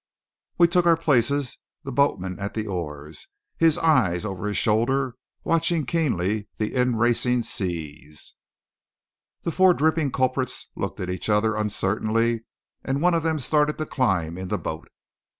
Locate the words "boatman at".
1.91-2.55